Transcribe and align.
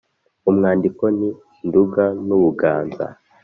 umwandiko 0.49 1.03
ni 1.17 1.29
i 1.31 1.35
Nduga 1.67 2.03
n’u 2.25 2.37
Buganza. 2.41 3.05